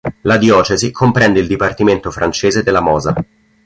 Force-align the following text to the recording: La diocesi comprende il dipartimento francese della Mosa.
La 0.23 0.37
diocesi 0.39 0.89
comprende 0.91 1.39
il 1.41 1.45
dipartimento 1.47 2.09
francese 2.09 2.63
della 2.63 2.81
Mosa. 2.81 3.13